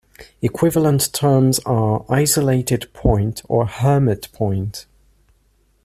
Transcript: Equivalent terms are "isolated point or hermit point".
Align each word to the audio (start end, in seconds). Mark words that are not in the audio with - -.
Equivalent 0.41 1.13
terms 1.13 1.59
are 1.59 2.03
"isolated 2.09 2.91
point 2.91 3.43
or 3.47 3.67
hermit 3.67 4.29
point". 4.33 4.87